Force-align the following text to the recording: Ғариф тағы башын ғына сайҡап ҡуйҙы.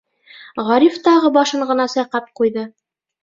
Ғариф 0.69 0.95
тағы 1.07 1.29
башын 1.35 1.67
ғына 1.73 1.87
сайҡап 1.97 2.31
ҡуйҙы. 2.41 2.65